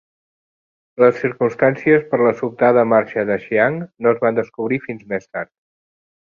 Les 1.03 1.19
circumstàncies 1.25 2.07
per 2.13 2.19
la 2.21 2.31
sobtada 2.39 2.87
marxa 2.95 3.27
de 3.33 3.37
Chiang 3.47 3.79
no 4.07 4.15
es 4.17 4.25
van 4.25 4.41
descobrir 4.41 4.81
fins 4.89 5.07
més 5.15 5.29
tard. 5.31 5.55